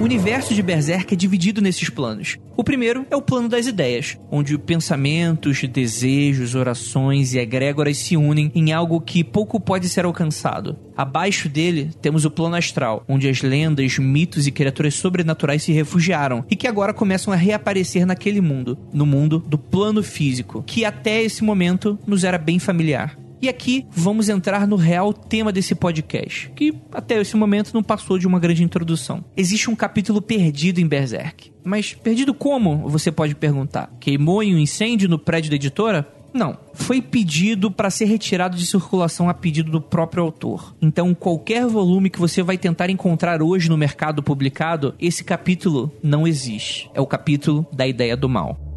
O 0.03 0.05
universo 0.05 0.53
de 0.53 0.65
Berserk 0.65 1.15
é 1.15 1.17
dividido 1.17 1.61
nesses 1.61 1.89
planos. 1.89 2.37
O 2.57 2.65
primeiro 2.65 3.07
é 3.09 3.15
o 3.15 3.23
plano 3.23 3.49
das 3.49 3.69
ideias, 3.69 4.19
onde 4.33 4.59
pensamentos, 4.59 5.63
desejos, 5.63 6.57
orações 6.57 7.33
e 7.33 7.39
egrégoras 7.39 7.99
se 7.99 8.17
unem 8.17 8.51
em 8.53 8.73
algo 8.73 9.01
que 9.01 9.23
pouco 9.23 9.61
pode 9.61 9.89
ser 9.89 10.05
alcançado. 10.05 10.77
Abaixo 10.97 11.49
dele 11.49 11.91
temos 12.03 12.25
o 12.25 12.33
plano 12.33 12.57
astral, 12.57 13.05
onde 13.09 13.29
as 13.29 13.43
lendas, 13.43 13.97
mitos 13.97 14.49
e 14.49 14.51
criaturas 14.51 14.95
sobrenaturais 14.95 15.63
se 15.63 15.71
refugiaram 15.71 16.45
e 16.51 16.57
que 16.57 16.67
agora 16.67 16.93
começam 16.93 17.33
a 17.33 17.37
reaparecer 17.37 18.05
naquele 18.05 18.41
mundo, 18.41 18.77
no 18.93 19.07
mundo 19.07 19.39
do 19.39 19.57
plano 19.57 20.03
físico, 20.03 20.65
que 20.67 20.85
até 20.85 21.23
esse 21.23 21.45
momento 21.45 21.97
nos 22.05 22.25
era 22.25 22.39
bem 22.39 22.59
familiar. 22.59 23.22
E 23.43 23.49
aqui 23.49 23.89
vamos 23.91 24.29
entrar 24.29 24.69
no 24.69 24.77
real 24.77 25.13
tema 25.13 25.51
desse 25.51 25.75
podcast, 25.75 26.49
que 26.55 26.73
até 26.93 27.21
esse 27.21 27.37
momento 27.37 27.75
não 27.75 27.83
passou 27.83 28.17
de 28.17 28.25
uma 28.25 28.39
grande 28.39 28.63
introdução. 28.63 29.25
Existe 29.37 29.69
um 29.69 29.75
capítulo 29.75 30.23
perdido 30.23 30.81
em 30.81 30.87
Berserk. 30.87 31.51
Mas 31.65 31.93
perdido 31.93 32.33
como? 32.33 32.89
Você 32.89 33.11
pode 33.11 33.35
perguntar. 33.35 33.93
Queimou 33.99 34.45
em 34.45 34.55
um 34.55 34.59
incêndio 34.61 35.09
no 35.09 35.19
prédio 35.19 35.51
da 35.51 35.57
editora? 35.57 36.07
Não, 36.33 36.57
foi 36.73 37.03
pedido 37.03 37.69
para 37.69 37.91
ser 37.91 38.05
retirado 38.05 38.57
de 38.57 38.65
circulação 38.65 39.29
a 39.29 39.35
pedido 39.35 39.73
do 39.73 39.81
próprio 39.81 40.23
autor. 40.23 40.77
Então, 40.81 41.13
qualquer 41.13 41.67
volume 41.67 42.11
que 42.11 42.21
você 42.21 42.45
vai 42.45 42.57
tentar 42.57 42.91
encontrar 42.91 43.43
hoje 43.43 43.69
no 43.69 43.77
mercado 43.77 44.23
publicado, 44.23 44.95
esse 45.01 45.25
capítulo 45.25 45.93
não 46.01 46.29
existe. 46.29 46.89
É 46.95 47.01
o 47.01 47.07
capítulo 47.09 47.67
da 47.73 47.89
ideia 47.89 48.17
do 48.17 48.29
mal. 48.29 48.72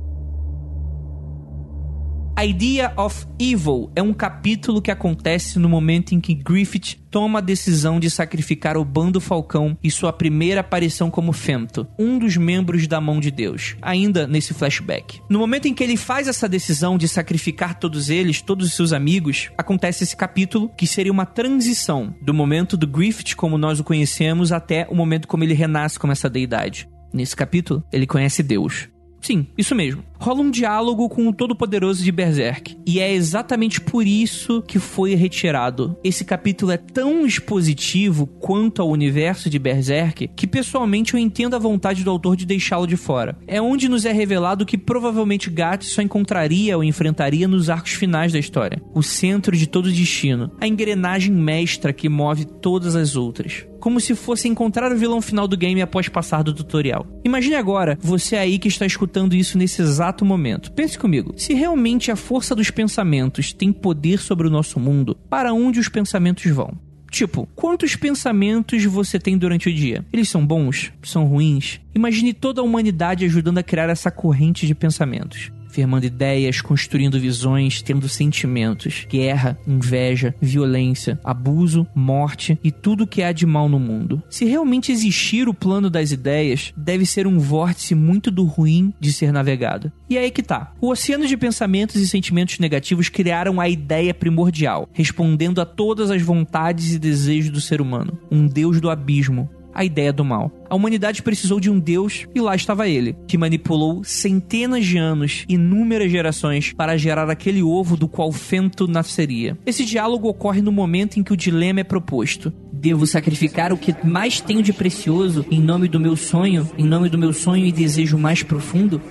Idea 2.38 2.92
of 2.98 3.26
Evil 3.40 3.90
é 3.96 4.04
um 4.04 4.14
capítulo 4.14 4.82
que 4.82 4.92
acontece 4.92 5.58
no 5.58 5.70
momento 5.70 6.14
em 6.14 6.20
que 6.20 6.34
Griffith 6.34 6.98
toma 7.10 7.40
a 7.40 7.42
decisão 7.42 7.98
de 7.98 8.10
sacrificar 8.10 8.76
o 8.76 8.84
Bando 8.84 9.22
Falcão 9.22 9.78
e 9.82 9.90
sua 9.90 10.12
primeira 10.12 10.60
aparição 10.60 11.10
como 11.10 11.32
Femto, 11.32 11.88
um 11.98 12.20
dos 12.20 12.36
membros 12.36 12.88
da 12.88 13.00
mão 13.00 13.22
de 13.22 13.32
Deus, 13.32 13.78
ainda 13.82 14.28
nesse 14.28 14.54
flashback. 14.54 15.22
No 15.30 15.40
momento 15.40 15.70
em 15.70 15.74
que 15.74 15.82
ele 15.82 15.96
faz 15.96 16.28
essa 16.28 16.50
decisão 16.50 16.98
de 16.98 17.08
sacrificar 17.08 17.80
todos 17.80 18.10
eles, 18.10 18.42
todos 18.42 18.68
os 18.68 18.74
seus 18.74 18.92
amigos, 18.92 19.50
acontece 19.58 20.04
esse 20.04 20.18
capítulo 20.18 20.70
que 20.78 20.86
seria 20.86 21.14
uma 21.14 21.26
transição 21.26 22.14
do 22.22 22.34
momento 22.34 22.76
do 22.76 22.86
Griffith 22.86 23.36
como 23.38 23.58
nós 23.58 23.80
o 23.80 23.84
conhecemos 23.84 24.52
até 24.52 24.86
o 24.90 24.96
momento 24.96 25.26
como 25.26 25.46
ele 25.46 25.54
renasce 25.54 25.98
como 25.98 26.12
essa 26.12 26.30
deidade. 26.30 26.90
Nesse 27.14 27.34
capítulo, 27.34 27.82
ele 27.94 28.06
conhece 28.06 28.44
Deus. 28.44 28.90
Sim, 29.26 29.48
isso 29.58 29.74
mesmo. 29.74 30.04
Rola 30.20 30.42
um 30.42 30.52
diálogo 30.52 31.10
com 31.10 31.28
o 31.28 31.34
Todo-Poderoso 31.34 32.04
de 32.04 32.12
Berserk. 32.12 32.78
E 32.86 33.00
é 33.00 33.12
exatamente 33.12 33.82
por 33.82 34.06
isso 34.06 34.62
que 34.62 34.78
foi 34.78 35.16
retirado. 35.16 35.98
Esse 36.04 36.24
capítulo 36.24 36.72
é 36.72 36.78
tão 36.78 37.26
expositivo 37.26 38.28
quanto 38.28 38.84
ao 38.84 38.90
universo 38.90 39.50
de 39.50 39.58
Berserk 39.58 40.28
que 40.28 40.46
pessoalmente 40.46 41.16
eu 41.16 41.20
entendo 41.20 41.56
a 41.56 41.60
vontade 41.60 42.04
do 42.04 42.12
autor 42.12 42.36
de 42.36 42.46
deixá-lo 42.46 42.86
de 42.86 42.96
fora. 42.96 43.36
É 43.48 43.60
onde 43.60 43.90
nos 43.90 44.06
é 44.06 44.12
revelado 44.12 44.64
que 44.64 44.78
provavelmente 44.78 45.50
Gatt 45.50 45.84
só 45.86 46.04
encontraria 46.04 46.78
ou 46.78 46.84
enfrentaria 46.84 47.48
nos 47.48 47.68
arcos 47.68 47.94
finais 47.94 48.32
da 48.32 48.38
história. 48.38 48.80
O 48.94 49.02
centro 49.02 49.58
de 49.58 49.66
todo 49.66 49.92
destino. 49.92 50.52
A 50.62 50.68
engrenagem 50.68 51.34
mestra 51.34 51.92
que 51.92 52.08
move 52.08 52.46
todas 52.46 52.96
as 52.96 53.16
outras 53.16 53.66
como 53.86 54.02
se 54.02 54.16
fosse 54.16 54.48
encontrar 54.48 54.92
o 54.92 54.98
vilão 54.98 55.22
final 55.22 55.48
do 55.48 55.56
game 55.56 55.80
após 55.80 56.10
passar 56.10 56.42
do 56.42 56.56
tutorial. 56.56 57.06
Imagine 57.24 57.54
agora 57.54 58.00
você 58.02 58.36
aí 58.36 58.58
que 58.58 58.68
está 58.68 58.84
escutando 58.84 59.36
isso 59.36 59.60
nesse 59.60 59.80
exato 59.80 60.26
momento. 60.26 60.72
Pense 60.72 60.98
comigo, 60.98 61.36
se 61.38 61.54
realmente 61.54 62.10
a 62.10 62.16
força 62.16 62.56
dos 62.56 62.72
pensamentos 62.72 63.54
tem 63.54 63.72
poder 63.72 64.18
sobre 64.18 64.48
o 64.48 64.50
nosso 64.50 64.80
mundo, 64.80 65.16
para 65.30 65.54
onde 65.54 65.80
os 65.80 65.88
pensamentos 65.88 66.52
vão? 66.52 66.74
Tipo, 67.12 67.48
quantos 67.54 67.96
pensamentos 67.96 68.84
você 68.86 69.20
tem 69.20 69.38
durante 69.38 69.70
o 69.70 69.74
dia? 69.74 70.04
Eles 70.12 70.30
são 70.30 70.44
bons? 70.44 70.92
São 71.04 71.26
ruins? 71.26 71.80
Imagine 71.94 72.34
toda 72.34 72.62
a 72.62 72.64
humanidade 72.64 73.24
ajudando 73.24 73.60
a 73.60 73.64
criar 73.64 73.88
essa 73.88 74.10
corrente 74.10 74.66
de 74.66 74.74
pensamentos 74.74 75.52
firmando 75.76 76.06
ideias, 76.06 76.62
construindo 76.62 77.20
visões, 77.20 77.82
tendo 77.82 78.08
sentimentos, 78.08 79.06
guerra, 79.10 79.60
inveja, 79.68 80.34
violência, 80.40 81.20
abuso, 81.22 81.86
morte 81.94 82.58
e 82.64 82.72
tudo 82.72 83.06
que 83.06 83.22
há 83.22 83.34
de 83.34 83.46
mal 83.46 83.68
no 83.68 83.78
mundo. 83.78 84.24
Se 84.30 84.46
realmente 84.46 84.94
existir 84.94 85.50
o 85.50 85.54
plano 85.54 85.90
das 85.90 86.14
ideias, 86.14 86.74
deve 86.78 87.06
ser 87.06 87.28
um 87.28 87.38
vórtice 87.38 87.94
muito 87.94 88.32
do 88.32 88.46
ruim 88.46 88.94
de 89.02 89.12
ser 89.12 89.34
navegado. 89.34 89.92
E 90.10 90.18
aí 90.18 90.32
que 90.32 90.42
tá. 90.42 90.72
O 90.80 90.92
oceano 90.92 91.28
de 91.28 91.36
pensamentos 91.36 91.98
e 91.98 92.08
sentimentos 92.08 92.58
negativos 92.58 93.10
criaram 93.10 93.60
a 93.60 93.68
ideia 93.68 94.14
primordial, 94.14 94.88
respondendo 94.94 95.60
a 95.60 95.66
todas 95.66 96.10
as 96.10 96.22
vontades 96.22 96.94
e 96.94 97.00
desejos 97.00 97.52
do 97.52 97.60
ser 97.60 97.82
humano. 97.82 98.18
Um 98.32 98.48
deus 98.48 98.80
do 98.80 98.90
abismo, 98.90 99.50
a 99.76 99.84
ideia 99.84 100.14
do 100.14 100.24
mal. 100.24 100.52
A 100.70 100.76
humanidade 100.76 101.22
precisou 101.22 101.60
de 101.60 101.70
um 101.70 101.78
Deus 101.78 102.26
e 102.34 102.40
lá 102.40 102.56
estava 102.56 102.88
ele, 102.88 103.16
que 103.28 103.38
manipulou 103.38 104.04
centenas 104.04 104.86
de 104.86 104.98
anos, 104.98 105.46
inúmeras 105.48 106.10
gerações, 106.10 106.74
para 106.74 106.98
gerar 106.98 107.30
aquele 107.30 107.62
ovo 107.62 107.98
do 107.98 108.08
qual 108.08 108.32
Fento 108.32 108.88
nasceria. 108.88 109.58
Esse 109.66 109.84
diálogo 109.86 110.30
ocorre 110.30 110.62
no 110.62 110.72
momento 110.72 111.20
em 111.20 111.24
que 111.24 111.34
o 111.34 111.38
dilema 111.38 111.82
é 111.82 111.84
proposto. 111.84 112.52
Devo 112.72 113.06
sacrificar 113.06 113.74
o 113.74 113.78
que 113.78 113.96
mais 114.06 114.40
tenho 114.40 114.64
de 114.64 114.72
precioso 114.72 115.46
em 115.52 115.60
nome 115.60 115.88
do 115.88 116.00
meu 116.00 116.16
sonho, 116.16 116.70
em 116.78 116.86
nome 116.86 117.10
do 117.10 117.18
meu 117.18 117.34
sonho 117.34 117.66
e 117.66 117.72
desejo 117.72 118.18
mais 118.18 118.42
profundo? 118.42 119.02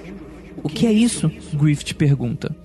O 0.62 0.68
que 0.68 0.86
é 0.86 0.92
isso? 0.92 1.30
Griffith 1.52 1.94
pergunta. 1.94 2.63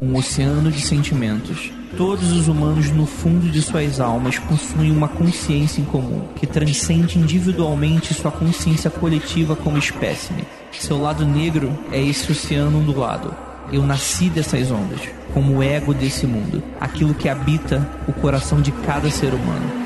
Um 0.00 0.16
oceano 0.16 0.70
de 0.70 0.80
sentimentos 0.80 1.70
Todos 1.96 2.30
os 2.30 2.46
humanos, 2.46 2.88
no 2.90 3.04
fundo 3.04 3.50
de 3.50 3.60
suas 3.60 3.98
almas, 3.98 4.38
possuem 4.38 4.92
uma 4.92 5.08
consciência 5.08 5.80
em 5.80 5.84
comum, 5.84 6.22
que 6.36 6.46
transcende 6.46 7.18
individualmente 7.18 8.14
sua 8.14 8.30
consciência 8.30 8.88
coletiva 8.88 9.56
como 9.56 9.76
espécime. 9.76 10.44
Seu 10.70 11.00
lado 11.00 11.26
negro 11.26 11.76
é 11.90 12.00
esse 12.00 12.30
oceano 12.30 12.78
ondulado. 12.78 13.34
Eu 13.72 13.82
nasci 13.82 14.28
dessas 14.28 14.70
ondas, 14.70 15.00
como 15.34 15.56
o 15.56 15.62
ego 15.62 15.92
desse 15.92 16.26
mundo, 16.26 16.62
aquilo 16.80 17.12
que 17.12 17.28
habita 17.28 17.86
o 18.06 18.12
coração 18.12 18.62
de 18.62 18.70
cada 18.70 19.10
ser 19.10 19.34
humano. 19.34 19.79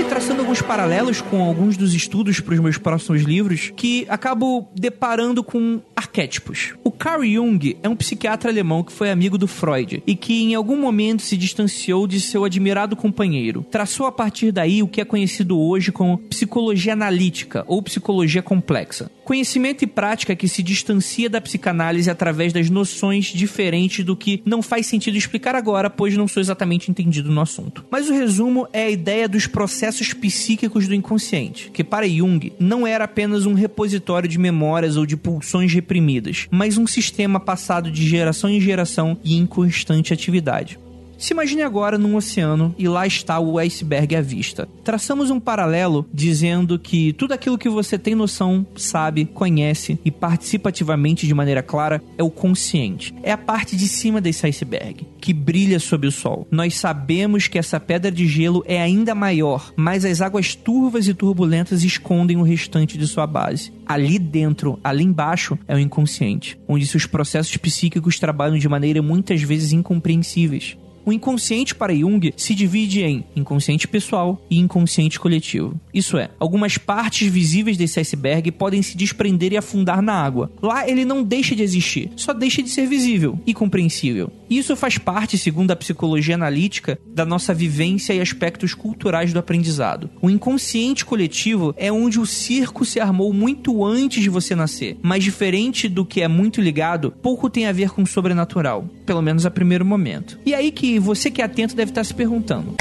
Aí 0.00 0.04
que 0.04 0.08
traçando 0.08 0.40
alguns 0.40 0.62
paralelos 0.62 1.20
com 1.20 1.42
alguns 1.42 1.76
dos 1.76 1.92
estudos 1.92 2.40
para 2.40 2.54
os 2.54 2.60
meus 2.60 2.78
próximos 2.78 3.20
livros, 3.20 3.70
que 3.76 4.06
acabo 4.08 4.66
deparando 4.74 5.44
com 5.44 5.82
arquétipos. 5.94 6.72
O 6.82 6.90
Carl 6.90 7.22
Jung 7.22 7.76
é 7.82 7.88
um 7.88 7.94
psiquiatra 7.94 8.50
alemão 8.50 8.82
que 8.82 8.92
foi 8.92 9.10
amigo 9.10 9.36
do 9.36 9.46
Freud 9.46 10.02
e 10.06 10.16
que 10.16 10.42
em 10.42 10.54
algum 10.54 10.78
momento 10.78 11.20
se 11.20 11.36
distanciou 11.36 12.06
de 12.06 12.18
seu 12.18 12.46
admirado 12.46 12.96
companheiro. 12.96 13.62
Traçou 13.70 14.06
a 14.06 14.12
partir 14.12 14.50
daí 14.50 14.82
o 14.82 14.88
que 14.88 15.02
é 15.02 15.04
conhecido 15.04 15.60
hoje 15.60 15.92
como 15.92 16.16
psicologia 16.16 16.94
analítica 16.94 17.62
ou 17.68 17.82
psicologia 17.82 18.40
complexa. 18.40 19.10
Conhecimento 19.22 19.84
e 19.84 19.86
prática 19.86 20.34
que 20.34 20.48
se 20.48 20.62
distancia 20.62 21.28
da 21.28 21.40
psicanálise 21.40 22.10
através 22.10 22.52
das 22.52 22.70
noções 22.70 23.26
diferentes 23.26 24.04
do 24.04 24.16
que 24.16 24.42
não 24.46 24.62
faz 24.62 24.86
sentido 24.86 25.16
explicar 25.16 25.54
agora, 25.54 25.90
pois 25.90 26.16
não 26.16 26.26
sou 26.26 26.40
exatamente 26.40 26.90
entendido 26.90 27.30
no 27.30 27.40
assunto. 27.40 27.84
Mas 27.90 28.08
o 28.08 28.12
resumo 28.12 28.66
é 28.72 28.84
a 28.84 28.90
ideia 28.90 29.28
dos 29.28 29.46
processos 29.46 29.89
psíquicos 30.14 30.86
do 30.86 30.94
inconsciente, 30.94 31.70
que 31.70 31.82
para 31.82 32.08
Jung 32.08 32.52
não 32.58 32.86
era 32.86 33.04
apenas 33.04 33.46
um 33.46 33.54
repositório 33.54 34.28
de 34.28 34.38
memórias 34.38 34.96
ou 34.96 35.04
de 35.04 35.16
pulsões 35.16 35.72
reprimidas, 35.72 36.46
mas 36.50 36.78
um 36.78 36.86
sistema 36.86 37.40
passado 37.40 37.90
de 37.90 38.06
geração 38.06 38.50
em 38.50 38.60
geração 38.60 39.18
e 39.24 39.36
em 39.36 39.46
constante 39.46 40.12
atividade. 40.12 40.78
Se 41.20 41.34
imagine 41.34 41.60
agora 41.60 41.98
num 41.98 42.16
oceano 42.16 42.74
e 42.78 42.88
lá 42.88 43.06
está 43.06 43.38
o 43.38 43.58
iceberg 43.58 44.16
à 44.16 44.22
vista. 44.22 44.66
Traçamos 44.82 45.30
um 45.30 45.38
paralelo 45.38 46.08
dizendo 46.10 46.78
que 46.78 47.12
tudo 47.12 47.34
aquilo 47.34 47.58
que 47.58 47.68
você 47.68 47.98
tem 47.98 48.14
noção, 48.14 48.66
sabe, 48.74 49.26
conhece 49.26 50.00
e 50.02 50.10
participa 50.10 50.70
ativamente 50.70 51.26
de 51.26 51.34
maneira 51.34 51.62
clara 51.62 52.02
é 52.16 52.22
o 52.22 52.30
consciente. 52.30 53.14
É 53.22 53.30
a 53.32 53.36
parte 53.36 53.76
de 53.76 53.86
cima 53.86 54.18
desse 54.18 54.46
iceberg, 54.46 55.06
que 55.20 55.34
brilha 55.34 55.78
sob 55.78 56.06
o 56.06 56.10
sol. 56.10 56.48
Nós 56.50 56.78
sabemos 56.78 57.46
que 57.48 57.58
essa 57.58 57.78
pedra 57.78 58.10
de 58.10 58.26
gelo 58.26 58.64
é 58.66 58.80
ainda 58.80 59.14
maior, 59.14 59.74
mas 59.76 60.06
as 60.06 60.22
águas 60.22 60.54
turvas 60.54 61.06
e 61.06 61.12
turbulentas 61.12 61.84
escondem 61.84 62.38
o 62.38 62.42
restante 62.42 62.96
de 62.96 63.06
sua 63.06 63.26
base. 63.26 63.70
Ali 63.86 64.18
dentro, 64.18 64.80
ali 64.82 65.04
embaixo, 65.04 65.58
é 65.68 65.74
o 65.74 65.78
inconsciente, 65.78 66.58
onde 66.66 66.86
seus 66.86 67.04
processos 67.04 67.58
psíquicos 67.58 68.18
trabalham 68.18 68.56
de 68.56 68.68
maneira 68.70 69.02
muitas 69.02 69.42
vezes 69.42 69.72
incompreensíveis. 69.72 70.78
O 71.10 71.12
inconsciente 71.12 71.74
para 71.74 71.92
Jung 71.92 72.32
se 72.36 72.54
divide 72.54 73.02
em 73.02 73.24
inconsciente 73.34 73.88
pessoal 73.88 74.40
e 74.48 74.60
inconsciente 74.60 75.18
coletivo. 75.18 75.74
Isso 75.92 76.16
é, 76.16 76.30
algumas 76.38 76.78
partes 76.78 77.26
visíveis 77.26 77.76
desse 77.76 77.98
iceberg 77.98 78.52
podem 78.52 78.80
se 78.80 78.96
desprender 78.96 79.52
e 79.52 79.56
afundar 79.56 80.00
na 80.00 80.12
água. 80.12 80.52
Lá 80.62 80.88
ele 80.88 81.04
não 81.04 81.24
deixa 81.24 81.56
de 81.56 81.64
existir, 81.64 82.12
só 82.14 82.32
deixa 82.32 82.62
de 82.62 82.68
ser 82.68 82.86
visível 82.86 83.36
e 83.44 83.52
compreensível. 83.52 84.30
Isso 84.50 84.74
faz 84.74 84.98
parte, 84.98 85.38
segundo 85.38 85.70
a 85.70 85.76
psicologia 85.76 86.34
analítica, 86.34 86.98
da 87.06 87.24
nossa 87.24 87.54
vivência 87.54 88.12
e 88.12 88.20
aspectos 88.20 88.74
culturais 88.74 89.32
do 89.32 89.38
aprendizado. 89.38 90.10
O 90.20 90.28
inconsciente 90.28 91.04
coletivo 91.04 91.72
é 91.76 91.92
onde 91.92 92.18
o 92.18 92.26
circo 92.26 92.84
se 92.84 92.98
armou 92.98 93.32
muito 93.32 93.84
antes 93.84 94.20
de 94.20 94.28
você 94.28 94.56
nascer, 94.56 94.98
mas 95.00 95.22
diferente 95.22 95.88
do 95.88 96.04
que 96.04 96.20
é 96.20 96.26
muito 96.26 96.60
ligado, 96.60 97.12
pouco 97.22 97.48
tem 97.48 97.66
a 97.66 97.72
ver 97.72 97.90
com 97.90 98.02
o 98.02 98.06
sobrenatural, 98.06 98.90
pelo 99.06 99.22
menos 99.22 99.46
a 99.46 99.50
primeiro 99.52 99.84
momento. 99.84 100.40
E 100.44 100.52
aí 100.52 100.72
que 100.72 100.98
você 100.98 101.30
que 101.30 101.40
é 101.40 101.44
atento 101.44 101.76
deve 101.76 101.92
estar 101.92 102.02
se 102.02 102.12
perguntando. 102.12 102.74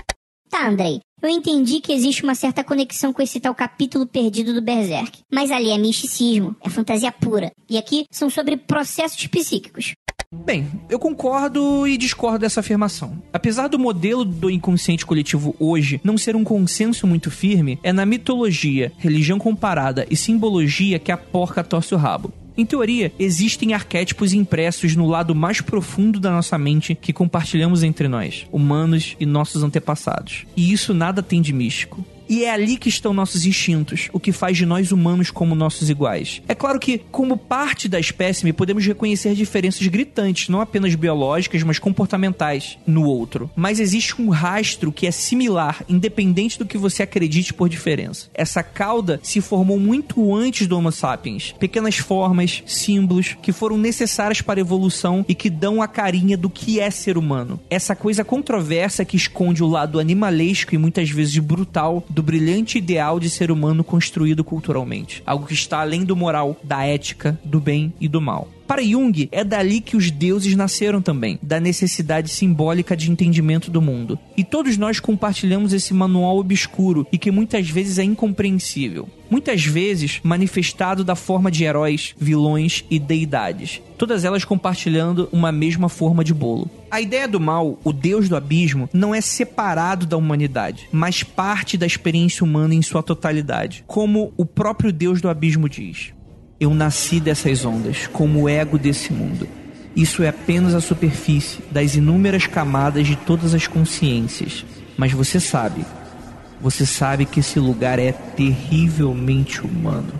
Tá, 0.50 0.68
Andrei. 0.68 1.00
Eu 1.22 1.30
entendi 1.30 1.82
que 1.82 1.92
existe 1.92 2.24
uma 2.24 2.34
certa 2.34 2.64
conexão 2.64 3.12
com 3.12 3.22
esse 3.22 3.40
tal 3.40 3.54
capítulo 3.54 4.08
perdido 4.08 4.54
do 4.54 4.62
Berserk. 4.62 5.20
Mas 5.32 5.52
ali 5.52 5.70
é 5.70 5.78
misticismo, 5.78 6.56
é 6.62 6.70
fantasia 6.70 7.12
pura. 7.12 7.52
E 7.70 7.78
aqui 7.78 8.06
são 8.10 8.30
sobre 8.30 8.58
processos 8.58 9.28
psíquicos. 9.28 9.94
Bem, 10.32 10.68
eu 10.88 11.00
concordo 11.00 11.88
e 11.88 11.98
discordo 11.98 12.38
dessa 12.38 12.60
afirmação. 12.60 13.20
Apesar 13.34 13.68
do 13.68 13.80
modelo 13.80 14.24
do 14.24 14.48
inconsciente 14.48 15.04
coletivo 15.04 15.56
hoje 15.60 16.00
não 16.04 16.20
ser 16.20 16.36
um 16.36 16.44
consenso 16.44 17.08
muito 17.08 17.32
firme, 17.32 17.80
é 17.82 17.92
na 17.92 18.06
mitologia, 18.06 18.92
religião 19.00 19.40
comparada 19.40 20.06
e 20.08 20.16
simbologia 20.16 21.00
que 21.00 21.12
a 21.12 21.18
porca 21.18 21.64
torce 21.64 21.96
o 21.96 21.98
rabo. 21.98 22.32
Em 22.56 22.64
teoria, 22.64 23.12
existem 23.18 23.74
arquétipos 23.74 24.32
impressos 24.32 24.96
no 24.96 25.08
lado 25.08 25.34
mais 25.34 25.62
profundo 25.62 26.20
da 26.20 26.30
nossa 26.30 26.60
mente 26.60 26.94
que 26.94 27.12
compartilhamos 27.12 27.82
entre 27.82 28.08
nós, 28.08 28.46
humanos 28.52 29.16
e 29.20 29.26
nossos 29.26 29.64
antepassados. 29.64 30.46
E 30.56 30.72
isso 30.72 30.94
nada 30.94 31.24
tem 31.24 31.42
de 31.42 31.54
místico. 31.54 32.06
E 32.30 32.46
é 32.46 32.52
ali 32.52 32.78
que 32.78 32.90
estão 32.90 33.12
nossos 33.12 33.48
instintos, 33.48 34.08
o 34.14 34.20
que 34.20 34.32
faz 34.32 34.56
de 34.56 34.66
nós 34.66 34.92
humanos 34.92 35.32
como 35.32 35.56
nossos 35.56 35.90
iguais. 35.90 36.44
É 36.48 36.54
claro 36.54 36.80
que, 36.80 37.00
como 37.12 37.36
parte 37.36 37.90
da 37.90 38.00
espécime, 38.00 38.54
podemos 38.54 38.86
reconhecer 38.86 39.34
diferenças 39.34 39.86
gritantes, 39.88 40.48
não 40.48 40.62
apenas 40.62 40.94
biológicas, 40.94 41.64
mas 41.64 41.80
comportamentais 41.80 42.78
no 42.86 43.04
outro. 43.04 43.50
Mas 43.56 43.80
existe 43.80 44.22
um 44.22 44.30
rastro 44.30 44.92
que 44.92 45.08
é 45.08 45.12
similar, 45.12 45.84
independente 45.90 46.60
do 46.60 46.68
que 46.68 46.78
você 46.78 47.02
acredite 47.02 47.52
por 47.52 47.68
diferença. 47.68 48.28
Essa 48.34 48.62
cauda 48.62 49.20
se 49.24 49.42
formou 49.42 49.80
muito 49.80 50.36
antes 50.36 50.68
do 50.68 50.78
Homo 50.78 50.92
sapiens. 50.92 51.56
Pequenas 51.60 51.98
formas, 51.98 52.62
símbolos 52.68 53.36
que 53.42 53.52
foram 53.52 53.78
necessárias 53.78 54.40
para 54.40 54.60
a 54.60 54.62
evolução 54.62 55.26
e 55.28 55.34
que 55.34 55.50
dão 55.50 55.82
a 55.82 55.88
carinha 55.88 56.38
do 56.38 56.50
que 56.50 56.80
é 56.80 56.92
ser 56.92 57.18
humano. 57.18 57.60
Essa 57.72 57.96
coisa 57.96 58.24
controversa 58.24 59.04
que 59.04 59.18
esconde 59.18 59.64
o 59.64 59.68
lado 59.68 60.00
animalesco 60.00 60.76
e 60.76 60.78
muitas 60.78 61.10
vezes 61.10 61.40
brutal 61.40 62.04
brilhante 62.24 62.78
ideal 62.78 63.20
de 63.20 63.30
ser 63.30 63.52
humano 63.52 63.84
construído 63.84 64.44
culturalmente. 64.44 65.24
Algo 65.26 65.46
que 65.46 65.54
está 65.54 65.80
além 65.82 66.04
do 66.04 66.16
moral, 66.16 66.58
da 66.64 66.86
ética, 66.86 67.40
do 67.44 67.60
bem 67.60 67.94
e 68.00 68.08
do 68.08 68.22
mal. 68.22 68.48
Para 68.70 68.84
Jung, 68.84 69.28
é 69.32 69.44
dali 69.44 69.82
que 69.82 69.98
os 69.98 70.12
deuses 70.12 70.56
nasceram 70.56 71.02
também, 71.02 71.40
da 71.42 71.60
necessidade 71.60 72.30
simbólica 72.30 72.96
de 72.96 73.10
entendimento 73.10 73.72
do 73.72 73.82
mundo. 73.82 74.20
E 74.38 74.44
todos 74.44 74.78
nós 74.78 75.00
compartilhamos 75.00 75.74
esse 75.74 75.92
manual 75.92 76.38
obscuro 76.38 77.08
e 77.12 77.18
que 77.18 77.32
muitas 77.32 77.68
vezes 77.68 77.98
é 77.98 78.04
incompreensível. 78.04 79.10
Muitas 79.28 79.66
vezes 79.66 80.20
manifestado 80.22 81.04
da 81.04 81.16
forma 81.16 81.50
de 81.50 81.64
heróis, 81.64 82.14
vilões 82.20 82.86
e 82.92 83.00
deidades. 83.00 83.82
Todas 83.98 84.24
elas 84.24 84.46
compartilhando 84.46 85.28
uma 85.32 85.52
mesma 85.52 85.90
forma 85.90 86.24
de 86.24 86.34
bolo. 86.34 86.70
A 86.92 87.02
ideia 87.02 87.28
do 87.28 87.40
mal, 87.40 87.80
o 87.84 87.92
deus 87.92 88.30
do 88.30 88.36
abismo, 88.36 88.88
não 88.94 89.16
é 89.16 89.20
separado 89.20 90.06
da 90.06 90.16
humanidade, 90.16 90.88
mas 90.92 91.24
parte 91.24 91.76
da 91.76 91.88
experiência 91.88 92.44
humana 92.44 92.76
em 92.76 92.84
sua 92.84 93.02
totalidade, 93.02 93.84
como 93.88 94.32
o 94.38 94.46
próprio 94.46 94.94
deus 94.94 95.22
do 95.22 95.28
abismo 95.28 95.68
diz. 95.68 96.14
Eu 96.60 96.74
nasci 96.74 97.20
dessas 97.20 97.64
ondas, 97.64 98.08
como 98.08 98.42
o 98.42 98.50
ego 98.50 98.78
desse 98.78 99.14
mundo. 99.14 99.48
Isso 99.96 100.24
é 100.24 100.28
apenas 100.28 100.74
a 100.74 100.82
superfície 100.82 101.60
das 101.72 101.96
inúmeras 101.96 102.46
camadas 102.46 103.08
de 103.08 103.16
todas 103.16 103.54
as 103.54 103.68
consciências. 103.68 104.66
Mas 104.98 105.14
você 105.14 105.40
sabe, 105.40 105.86
você 106.62 106.86
sabe 106.86 107.26
que 107.26 107.40
esse 107.40 107.60
lugar 107.60 108.00
é 108.00 108.12
terrivelmente 108.12 109.62
humano. 109.62 110.12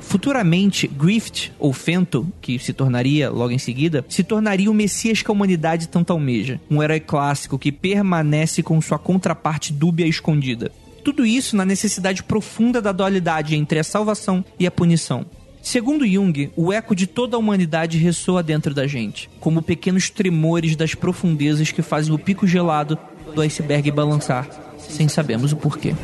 Futuramente, 0.00 0.86
Grift, 0.86 1.52
ou 1.58 1.72
Fento, 1.72 2.26
que 2.40 2.58
se 2.58 2.72
tornaria 2.72 3.30
logo 3.30 3.50
em 3.50 3.58
seguida, 3.58 4.04
se 4.08 4.22
tornaria 4.22 4.70
o 4.70 4.74
messias 4.74 5.20
que 5.22 5.30
a 5.30 5.34
humanidade 5.34 5.88
tanto 5.88 6.12
almeja. 6.12 6.60
Um 6.70 6.82
herói 6.82 7.00
clássico 7.00 7.58
que 7.58 7.72
permanece 7.72 8.62
com 8.62 8.80
sua 8.80 8.98
contraparte 8.98 9.72
dúbia 9.72 10.06
e 10.06 10.10
escondida. 10.10 10.70
Tudo 11.04 11.26
isso 11.26 11.56
na 11.56 11.64
necessidade 11.64 12.22
profunda 12.22 12.80
da 12.80 12.92
dualidade 12.92 13.56
entre 13.56 13.78
a 13.78 13.84
salvação 13.84 14.44
e 14.58 14.66
a 14.66 14.70
punição. 14.70 15.26
Segundo 15.68 16.06
Jung, 16.06 16.50
o 16.56 16.72
eco 16.72 16.96
de 16.96 17.06
toda 17.06 17.36
a 17.36 17.38
humanidade 17.38 17.98
ressoa 17.98 18.42
dentro 18.42 18.72
da 18.72 18.86
gente, 18.86 19.28
como 19.38 19.60
pequenos 19.60 20.08
tremores 20.08 20.74
das 20.74 20.94
profundezas 20.94 21.70
que 21.70 21.82
fazem 21.82 22.10
o 22.10 22.18
pico 22.18 22.46
gelado 22.46 22.98
do 23.34 23.42
iceberg 23.42 23.90
balançar, 23.90 24.48
sem 24.78 25.08
sabermos 25.08 25.52
o 25.52 25.56
porquê. 25.58 25.94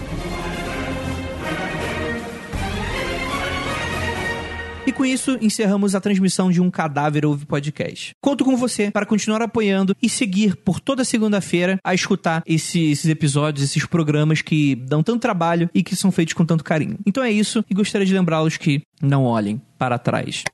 Com 4.95 5.05
isso, 5.05 5.37
encerramos 5.41 5.95
a 5.95 6.01
transmissão 6.01 6.51
de 6.51 6.61
um 6.61 6.71
Cadáver 6.71 7.27
Ouve 7.27 7.45
Podcast. 7.45 8.13
Conto 8.23 8.45
com 8.45 8.57
você 8.57 8.91
para 8.91 9.05
continuar 9.05 9.43
apoiando 9.43 9.95
e 10.01 10.09
seguir 10.09 10.57
por 10.57 10.81
toda 10.81 11.05
segunda-feira 11.05 11.79
a 11.83 11.95
escutar 11.95 12.43
esse, 12.47 12.93
esses 12.93 13.11
episódios, 13.11 13.65
esses 13.65 13.85
programas 13.85 14.41
que 14.41 14.77
dão 14.77 15.03
tanto 15.03 15.21
trabalho 15.21 15.69
e 15.75 15.83
que 15.83 15.97
são 15.97 16.13
feitos 16.13 16.35
com 16.35 16.47
tanto 16.47 16.65
carinho. 16.65 16.99
Então 17.05 17.23
é 17.23 17.31
isso, 17.31 17.65
e 17.69 17.75
gostaria 17.75 18.07
de 18.07 18.15
lembrá-los 18.15 18.57
que 18.57 18.83
não 19.03 19.25
olhem 19.25 19.61
para 19.77 19.99
trás. 19.99 20.45